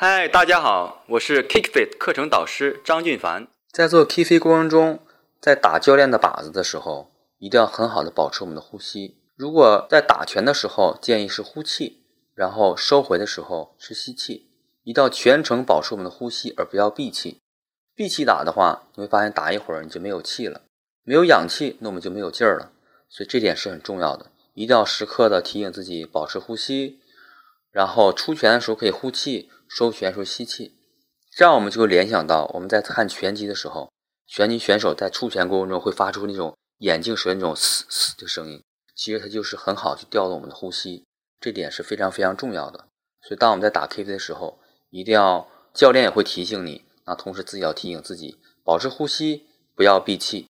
[0.00, 3.48] 嗨，大家好，我是 KickFit 课程导师张俊凡。
[3.72, 5.00] 在做 KickFit 过程中，
[5.40, 9.16] 在打教练的靶子的时候，一定要很好的保持我们的呼吸。
[9.34, 14.46] 如果在打拳的时候，建议是呼气，然后收回的时候是吸气，
[14.84, 17.40] 一定要全程保持我们的呼吸，而不要闭气。
[17.96, 20.60] 闭气打的话，你会发现打一会儿你就没有气了，
[21.02, 22.70] 没有氧气，那我们就没有劲儿了。
[23.08, 27.00] 所以这点是很重要的，一定要时刻的提醒自己保持呼吸，
[27.70, 29.50] 然后出拳的时候可以呼气。
[29.70, 30.78] 收拳时候吸气，
[31.30, 33.92] 这样我们就会联想到我们在看拳击的时候，
[34.26, 41.04] 拳击选手在出拳过程中会发出那种眼镜蛇那种嘶嘶的声音，其实它就是很好去调动我们的呼吸，
[41.38, 42.88] 这点是非常非常重要的。
[43.20, 44.58] 所以当我们在打 K V 的时候，
[44.88, 49.44] 一定要教练也会提醒你，那同时自己要提醒自己保持呼吸，
[49.74, 50.46] 不要闭气。